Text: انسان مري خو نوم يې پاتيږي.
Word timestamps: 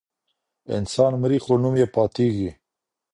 انسان 0.77 1.11
مري 1.21 1.37
خو 1.43 1.53
نوم 1.63 1.75
يې 1.81 1.87
پاتيږي. 1.95 2.49